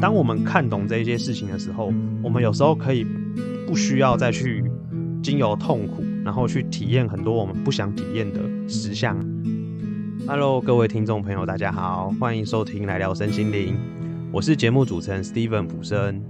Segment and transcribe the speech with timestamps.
[0.00, 3.04] 当我们看懂这些事情的时候，我们有时候可以
[3.66, 4.64] 不需要再去
[5.20, 9.18] 经由痛苦，然后去体验很多我们不想体验的实相。
[10.24, 13.76] Hello，各位听众朋友，大家好，欢迎收听来聊身心灵，
[14.30, 16.22] 我是节目主持人 Steven 普生。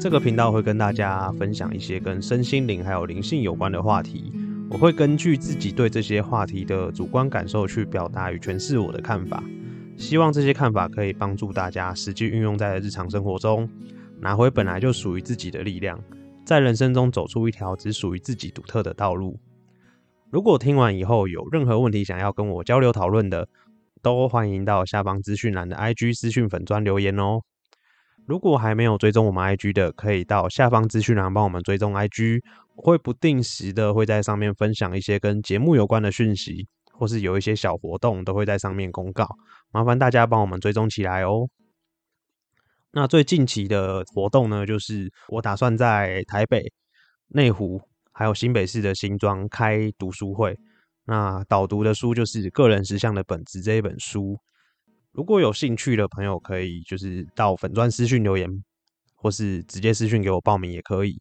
[0.00, 4.32] 这个频道会跟大家分享一些跟身心灵还有灵性有关的话题，
[4.68, 9.40] 我会根据自己对这些话题的主观感受去表达与诠释我的看法。
[9.96, 13.68] 希望这些看法可以帮助大家实际运用在日常生活中，
[14.20, 15.98] 拿回本来就属于自己的力量，
[16.44, 19.38] 在人生中走出一条只属于自己独特的道路。
[20.30, 23.48] 如果听完以后有任何问题想要跟我交流讨论的，
[24.02, 27.40] 都欢迎到下方资讯栏的 IG 私讯粉砖留言哦。
[28.26, 32.42] 如果还没有追踪我们 IG 的，可以到下方资讯栏帮我们追踪 IG，
[32.74, 36.66] 我会不定时的会在上面分享一些跟节目有关的讯息。
[36.98, 39.28] 或是有一些小活动都会在上面公告，
[39.70, 41.48] 麻烦大家帮我们追踪起来哦。
[42.92, 46.72] 那最近期的活动呢，就是我打算在台北、
[47.28, 47.80] 内湖
[48.12, 50.58] 还有新北市的新庄开读书会。
[51.04, 54.38] 那导读的书就是《个人实相的本质》这一本书。
[55.12, 58.50] 如果有兴趣的朋友，可以就是到粉钻私讯留言，
[59.14, 61.20] 或是直接私讯给我报名也可以。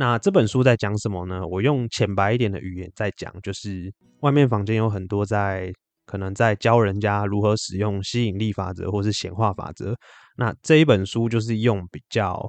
[0.00, 1.44] 那这本书在讲什么呢？
[1.44, 5.72] 我用浅白一点的语言在讲，就是外面房间有很多在
[6.06, 9.96] 可能在教人家如何使用吸引力法则或是显化法则。
[10.36, 12.48] 那这一本书就是用比较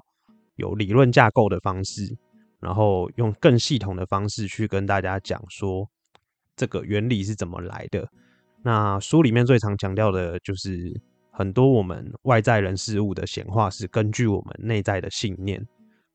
[0.58, 2.16] 有理论架构的方式，
[2.60, 5.90] 然后用更系统的方式去跟大家讲说
[6.56, 8.08] 这个原理是怎么来的。
[8.64, 10.94] 那书里面最常强调的就是
[11.32, 15.68] 很多我们外在人事物的显化是根据我们内在的信念。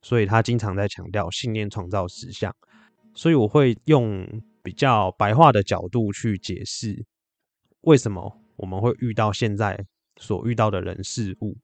[0.04, 2.54] 所以他经常在强调信念创造实相，
[3.14, 4.28] 所以我会用
[4.62, 7.02] 比较白话的角度去解释
[7.80, 9.82] 为什么我们会遇到现在
[10.20, 11.56] 所遇到的人事物，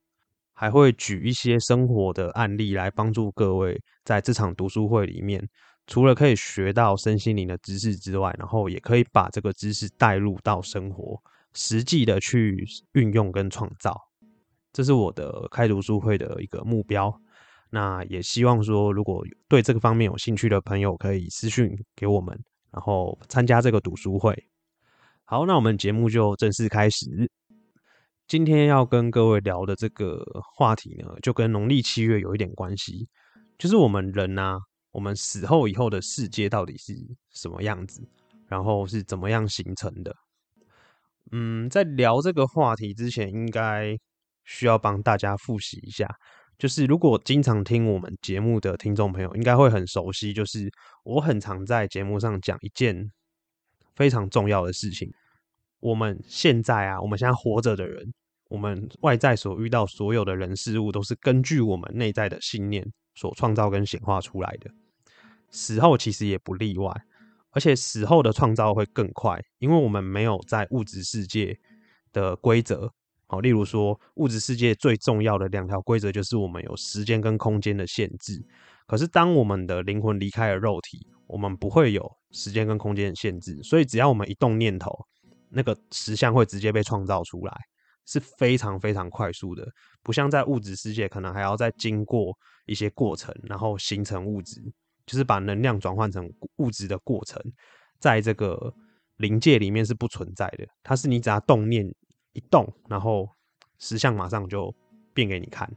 [0.54, 5.46] 还会举一些生活的案例来帮助各位在这场读书会里面，
[5.86, 13.94] 除了可以学到身心灵的知识之外，然后也可以把这个知识带入到生活，实际的去运用跟创造。
[14.72, 17.20] 这是我的开读书会的一个目标。
[17.70, 22.36] 那也希望说，如果对这个方面有兴趣的朋友，可以私讯给我们，
[22.72, 24.36] 然后参加这个读书会。
[25.24, 27.30] 好，那我们节目就正式开始。
[28.26, 33.08] 今天要跟各位聊的这个话题呢，就跟农历七月有一点关系，
[33.56, 34.58] 就是我们人呐，
[34.90, 36.92] 我们死后以后的世界到底是
[37.30, 38.02] 什么样子，
[38.48, 40.14] 然后是怎么样形成的？
[41.32, 43.96] 嗯，在聊这个话题之前，应该
[44.44, 46.08] 需要帮大家复习一下。
[46.60, 50.30] 就是如果经常听我们节目的听众朋友，应该会很熟悉。
[50.30, 50.70] 就是
[51.04, 53.10] 我很常在节目上讲一件
[53.96, 55.10] 非常重要的事情：
[55.80, 58.12] 我们现在啊，我们现在活着的人，
[58.50, 64.70] 我们外在所遇到所有的人事物，都是根据我们内在的信念所创造跟显化出来的。
[65.50, 66.94] 死后其实也不例外，
[67.52, 71.58] 而且死后的创造会更快，因为我们没有在物质世界
[72.12, 72.92] 的规则。
[73.30, 78.44] 好，例如说，物质世界最重要的两条规则就是我们有时间跟空间的限制。
[78.88, 83.56] 可是，当我们的灵魂离开了肉体，我们不会有时间跟空间的限制。
[83.62, 84.90] 所以，只要我们一动念头，
[85.48, 87.56] 那个实相会直接被创造出来，
[88.04, 89.64] 是非常非常快速的。
[90.02, 92.36] 不像在物质世界，可能还要再经过
[92.66, 94.60] 一些过程，然后形成物质，
[95.06, 97.40] 就是把能量转换成物质的过程，
[98.00, 98.74] 在这个
[99.18, 100.66] 灵界里面是不存在的。
[100.82, 101.88] 它是你只要动念。
[102.32, 103.28] 一动，然后
[103.78, 104.74] 石像马上就
[105.12, 105.70] 变给你看。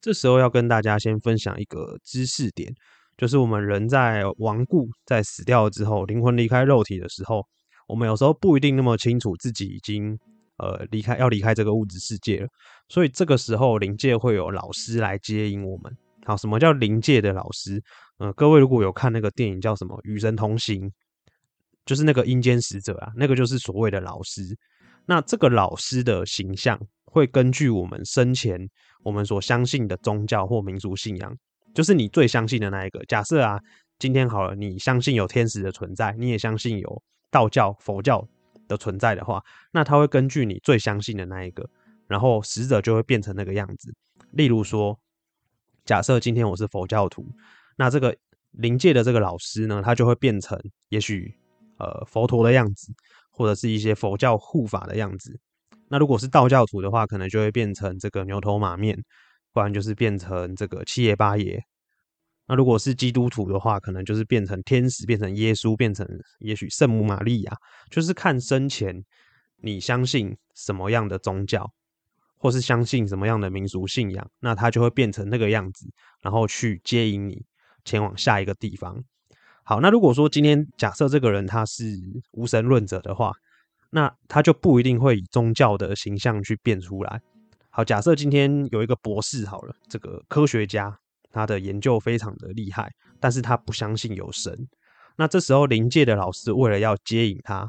[0.00, 2.72] 这时候要跟大家先分享一个知识点，
[3.16, 7.46] 就是我们人在亡故、在死掉之后，灵魂离开肉体的时候，
[7.86, 10.18] 我们有时候不一定那么清楚自己已经
[10.56, 12.48] 呃离开，要离开这个物质世界了。
[12.88, 15.96] 所以这个时候，灵界会有老师来接引我们。
[16.24, 17.80] 好，什么叫灵界的老师？
[18.18, 20.88] 呃，各位如果有看那个电影叫什么《与神同行》，
[21.86, 24.42] 就是那个阴间使者啊，那个就是所谓的老师。
[25.06, 28.68] 那这个老师的形象会根据我们生前
[29.02, 31.36] 我们所相信的宗教或民族信仰，
[31.74, 33.04] 就是你最相信的那一个。
[33.06, 33.60] 假设啊，
[33.98, 38.26] 今天好了，你相信有天使的存在，你也相信有道教、佛教
[38.68, 41.68] 的存在的话，那他会根据你最相信的那一个，
[42.06, 43.92] 然后死者就会变成那个样子。
[44.30, 44.98] 例如说，
[45.84, 47.26] 假设今天我是佛教徒，
[47.76, 48.16] 那这个
[48.52, 50.58] 灵界的这个老师呢，他就会变成
[50.88, 51.34] 也许
[51.78, 52.92] 呃佛陀的样子。
[53.32, 55.40] 或者是一些佛教护法的样子，
[55.88, 58.96] 那如果是道教徒的话，可能就会变成这个牛头马面，
[59.52, 61.60] 不然就是变成这个七爷八爷。
[62.46, 66.06] 那如果是基督徒的话，可能就是变成天使，变成耶稣，变成
[66.40, 67.56] 也许圣母玛利亚，
[67.90, 69.02] 就是看生前
[69.62, 71.72] 你相信什么样的宗教，
[72.36, 75.86] 或是相信什么样的民俗信仰，那他就会变成那个样子，
[76.20, 77.44] 然后去接引你
[77.84, 79.02] 前往下一个地方。
[79.64, 81.84] 好，那如果说今天假设这个人他是
[82.32, 83.32] 无神论者的话，
[83.90, 87.20] 那他就不一定会以宗教的形象去变出来。
[87.70, 90.94] 好，假设今天有一个博士，好了，这个科学家
[91.30, 94.52] 他的研究非常的厉害，但是他不相信有神。
[95.16, 97.66] 那这时候灵界的老师为了要接引他，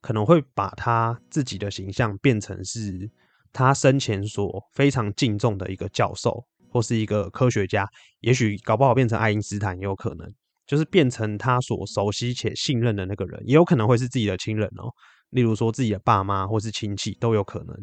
[0.00, 3.08] 可能会把他自己的形象变成是
[3.52, 7.88] 他生前所非常敬重的一个教授或是一个科学家，
[8.20, 10.30] 也许搞不好变成爱因斯坦也有可能。
[10.66, 14.90] 就是变成他所熟悉且信任的那个人，也有可能会是自己的亲人哦，
[15.30, 17.76] 例如说自己的爸妈或是亲戚都有可能。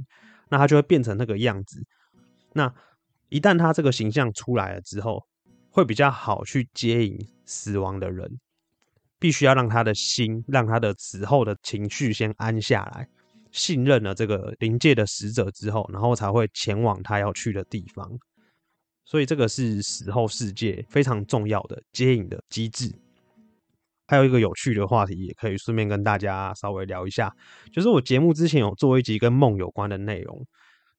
[0.49, 1.81] 那他就会变成那个样子。
[2.53, 2.71] 那
[3.29, 5.25] 一旦他这个形象出来了之后，
[5.69, 8.39] 会比较好去接引死亡的人。
[9.19, 13.07] 必须要让他的心，让他的死后的情绪先安下来，
[13.51, 18.11] 信任了这个灵界的使者之后，然后才会前往他要去的地方。
[19.05, 22.91] 所以这个是死后世界非常重要的接引的机制。
[24.07, 27.33] 还有一个有趣的话题，也可以顺便跟大家稍微聊一下，
[27.71, 30.45] 就是我节目之前有做一集跟梦有关的内容。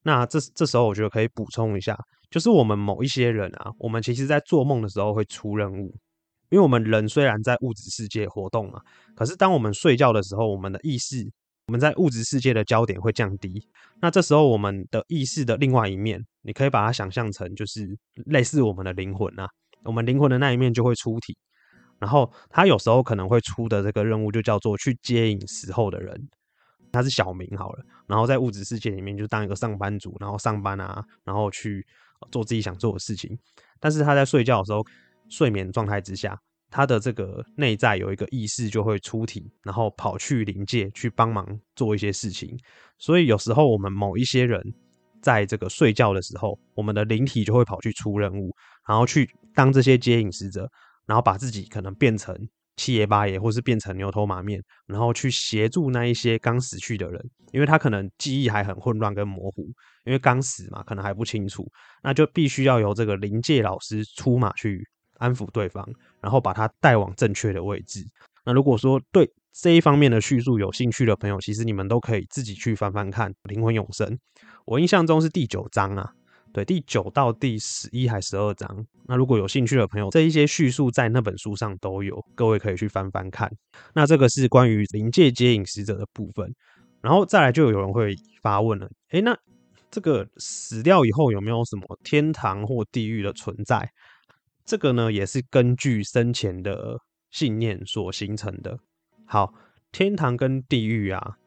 [0.03, 1.97] 那这这时候我觉得可以补充一下，
[2.29, 5.95] 就是我们某一些人啊，我们其实在做梦的时候会出任务，
[6.49, 8.81] 因为我们人虽然在物质世界活动嘛，
[9.15, 11.31] 可是当我们睡觉的时候，我们的意识。
[11.67, 13.67] 我们在物质世界的焦点会降低，
[13.99, 19.49] 那这时候我们的意识的另外一面，你可以把它想象成就是类似我们的灵魂啊，
[19.83, 21.35] 我们灵魂的那一面就会出体，
[21.97, 26.29] 然后他有时候可能会出的这个任务就叫做去接引死后的人，
[26.91, 31.83] 他是小明好了，然后在物质世界里面就当一个上班族，然后上班啊，然后去
[32.31, 33.35] 做自己想做的事情，
[33.79, 34.85] 但是他在睡觉的时候，
[35.29, 36.39] 睡眠状态之下。
[36.75, 42.53] 他的这个内在有一个意识就会出体，然后跑去灵界去帮忙做一些事情。
[42.97, 44.61] 所以有时候我们某一些人
[45.21, 48.53] 在这个睡觉的时候，我们的灵体就会跑去出任务，
[48.85, 50.69] 然后去当这些接引使者，
[51.05, 52.35] 然后把自己可能变成
[52.75, 59.63] 七爷八爷，或是变成牛头马面，然后去协助那一些刚死去的人，因为他可能记忆还很混乱跟模糊，
[60.03, 61.65] 因为刚死嘛，可能还不清楚，
[62.03, 64.85] 那就必须要由这个灵界老师出马去。
[65.25, 65.83] 安抚对方，
[66.21, 68.05] 然后把他带往正确的位置。
[68.45, 74.07] 那如果说对这一方面的叙述有兴趣的朋友，其实你们都可以自己去翻翻看《灵魂永生》。
[74.65, 76.13] 我印象中是第九章啊，
[76.53, 78.85] 对，第九到第十一还十二章。
[79.07, 83.51] 那如果有兴趣的朋友，这一些叙述在那本书上都有，各位可以去翻翻看。
[83.93, 86.53] 那这个是关于灵界接引使者的部分。
[87.01, 89.37] 然后再来就有人会发问了：诶，那
[89.89, 93.89] 这个死掉以后有没有什么天堂或地狱的存在？
[94.65, 98.77] 这个呢，也是根据生前的信念所形成的。
[99.27, 99.53] 好，
[99.91, 101.37] 天堂跟地狱啊，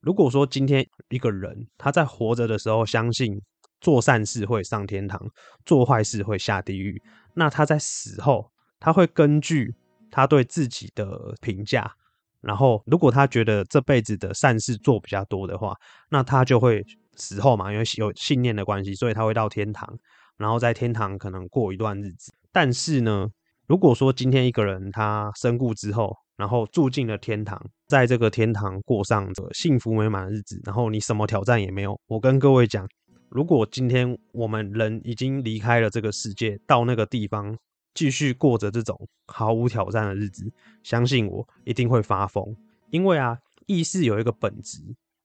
[0.00, 3.38] 如果说今天一个人他在活着的时候相信
[3.80, 5.20] 做善事会上天堂，
[5.66, 7.02] 做坏事会下地狱，
[7.34, 8.50] 那他在死后，
[8.80, 9.74] 他会根据
[10.10, 11.92] 他对自己的评价，
[12.40, 15.76] 然后如果他觉得这辈子的善事做比较多的话，
[16.08, 16.82] 那他就会
[17.16, 19.98] 死后嘛，因为有信念的关系，所以他会到天堂，
[20.38, 22.32] 然后在天堂可能过一段日子。
[22.54, 23.26] 但是呢，
[23.66, 32.00] 如果说今天一个人他身故之后，然后住进了天堂，在这个天堂过上着幸福美满的日子，然后你什么挑战也没有。
[32.06, 32.88] 我跟各位讲，
[33.28, 37.58] 如果今天我们人已经离开了这个世界，到那个地方
[37.92, 40.48] 继续过着这种毫无挑战的日子，
[40.84, 42.56] 相信我一定会发疯。
[42.90, 43.36] 因为啊，
[43.66, 44.78] 意识有一个本质，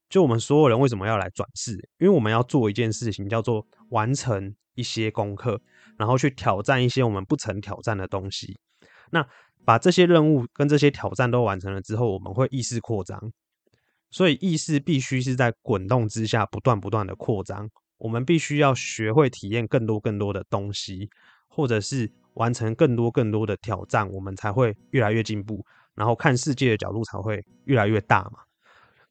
[0.08, 1.74] 就我们所有人为什么要来转世？
[1.98, 5.60] 因为我们要做一件事情，叫做完成一些功课。
[6.00, 8.56] 然后去挑战一些我们不曾挑战的东西。
[9.10, 9.22] 那
[9.66, 13.20] 把这些任务跟这些挑战都完成了之后，我们会意识扩张。
[14.10, 17.68] 所以意识必须是在滚动之下不断不断的扩张。
[17.98, 21.10] 我们必须要学会体验更多更多的东西，
[21.48, 25.62] 或者是完成更多更多的挑战，我们才会越来越进步。
[25.94, 28.40] 然后看世界的角度才会越来越大嘛。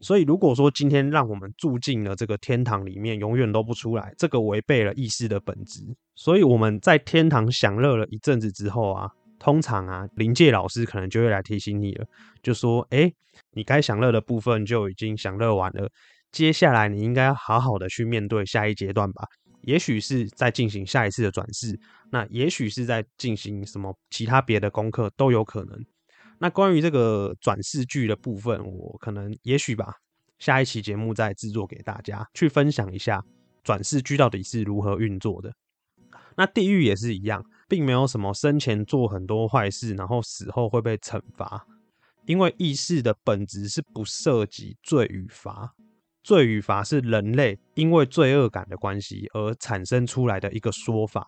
[0.02, 5.82] 所以，如果说今天让我们住进了这个天堂里面，永远都不出来，这个违背了意识的本质。
[6.16, 12.06] 所以我们在天堂享乐了一阵子之后啊，通常啊，灵界老师可能就会来提醒你了，
[12.42, 13.12] 就说：“哎，
[13.52, 15.90] 你该享乐的部分就已经享乐完了，
[16.32, 19.26] 接下来你应该好好的去面对下一阶段吧。
[19.64, 21.78] 也许是在进行下一次的转世，
[22.10, 25.78] 那也许是在进行什么其他别的功课都有可能。”
[26.40, 29.94] 那关于这个转世剧的部分，我可能也许吧，
[30.38, 33.24] 下一期节目再制作给大家去分享一下
[33.62, 35.54] 转世剧到底是如何运作的。
[36.38, 41.68] 那地狱也是一样，并没有什么生前做很多坏事，然后死后会被惩罚，
[42.26, 45.74] 因为意识的本质是不涉及罪与罚，
[46.24, 51.28] 罪与罚是人类因为罪恶感的关系而产生出来的一个说法。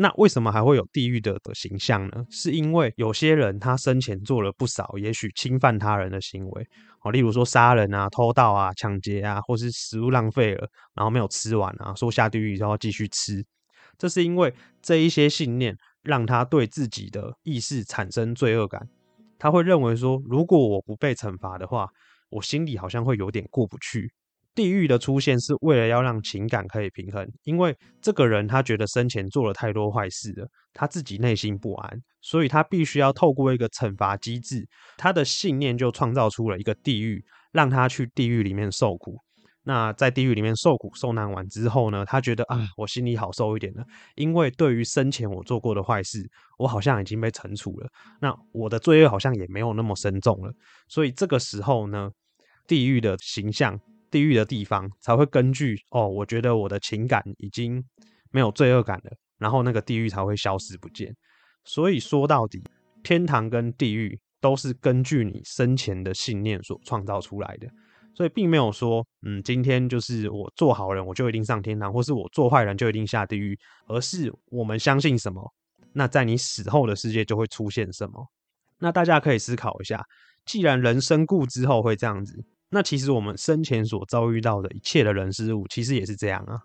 [0.00, 2.24] 那为什么还会有地狱的的形象呢？
[2.30, 6.66] 是因为有些人他生前做了不少，也许侵犯他人的行为，
[7.02, 13.44] 哦，例如说杀人啊、偷盗啊、抢劫啊，或是食物浪费了，然后没有吃完啊，说下地狱然后继续吃。
[13.98, 18.88] 这是因为这一些信念让他对自己的意识产生罪恶感，
[19.36, 21.88] 他会认为说，如果我不被惩罚的话，
[22.30, 24.12] 我心里好像会有点过不去。
[24.58, 27.72] 地狱的出现是为了要让情感可以平衡，因为
[28.02, 39.16] 这个人他觉得生前做了太多坏事了，他自己内心不安，所以他必须要透过一个惩罚机制，他的信念就创造出了一个地狱，让他去地狱里面受苦。
[39.62, 43.84] 那在地狱里面受苦受难完之后呢，他觉得啊，我心里好受一点了，
[44.16, 47.88] 因为对于生前我做过的坏事，我好像已经被惩处了，
[48.20, 50.52] 那我的罪恶好像也没有那么深重了，
[50.88, 52.10] 所以这个时候呢，
[52.66, 53.78] 地狱的形象。
[54.10, 57.84] 地狱的地方才会根据哦，我觉得我的情感已经
[58.30, 61.14] 没有罪恶感了，然后那个地狱才会消失不见。
[61.64, 62.62] 所以说到底，
[63.02, 67.68] 天堂跟地狱都是根据你生前的信念所创造出来的。
[68.14, 75.52] 所以并没有说，嗯，今天就是我做好人我就一定上天堂，或是我做坏人就一定下地狱，而是我们相信什么，
[75.92, 78.26] 那在你死后的世界就会出现什么。
[78.80, 80.04] 那大家可以思考一下，
[80.44, 82.44] 既然人生故之后会这样子。
[82.70, 86.60] 那其实我们生前所遭遇到的一切的人事物，其实也是这样啊。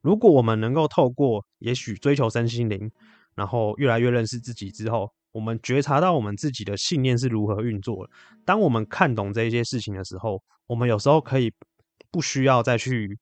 [0.00, 2.90] 如果我们能够透过也许追求身心灵，
[3.34, 8.12] 然后越来越认识自己之后，我们觉察到我们自己的信念是如何运作的。
[8.44, 11.52] 当我们看懂这些事情的时候，我们有时候可以
[12.10, 13.18] 不需要再去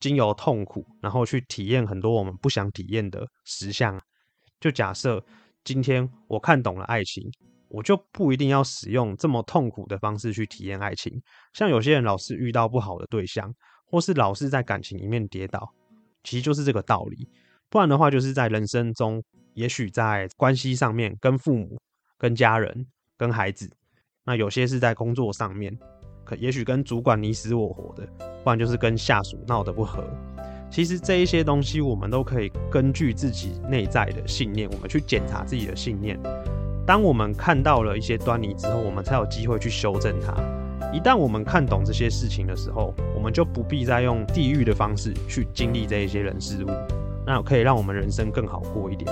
[0.00, 4.00] 经由痛苦，然后去体验很多我们不想体验的实相。
[4.58, 5.22] 就假设
[5.62, 7.30] 今天我看懂了爱情。
[7.74, 11.20] 我就不一定要使用这么痛苦的方式去体验爱情，
[11.52, 13.52] 像有些人老是遇到不好的对象，
[13.84, 15.68] 或是老是在感情里面跌倒，
[16.22, 17.28] 其实就是这个道理。
[17.68, 19.20] 不然的话，就是在人生中，
[19.54, 21.76] 也许在关系上面，跟父母、
[22.16, 22.86] 跟家人、
[23.18, 23.68] 跟孩子，
[24.24, 25.76] 那有些是在工作上面，
[26.24, 28.06] 可也许跟主管你死我活的，
[28.44, 30.04] 不然就是跟下属闹得不和。
[30.70, 36.16] 其实这一些东西，我们都可以根据自己内在的信念，我们去检查自己的信念。
[36.86, 40.34] 当我们看到了一些端倪之后，我们才有机会去修正它。
[40.92, 46.68] 一旦我们看懂这些事情的时候，我们就不必再用地狱的方式去经历这一些人事物，
[47.26, 49.10] 那可以让我们人生更好过一点。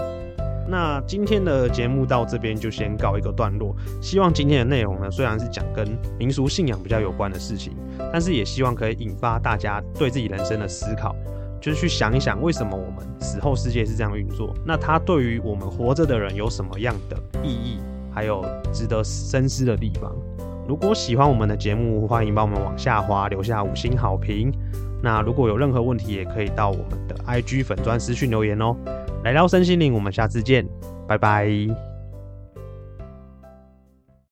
[0.68, 3.74] 那今天的节目到这边就先告一个段落。
[4.00, 7.72] 希望今天的内容呢，虽然是讲跟民俗信仰比较有关的事情，
[8.12, 11.16] 但是也希望可以引发大家对自己人生的思考。
[11.62, 14.52] 就是去想一想，为什么我们死后世界是这样运作？
[14.66, 17.78] 那它对于我们活着的人有什么样的意义？
[18.12, 20.12] 还有值得深思的地方？
[20.66, 24.52] 如果喜欢我们的节目，欢迎帮我们往下滑，留下五星好评。
[25.00, 28.76] 那如果有任何问题，也可以到我们的 IG 粉砖私讯留言哦。
[29.22, 30.66] 来到身心灵，我们下次见，
[31.06, 31.91] 拜拜。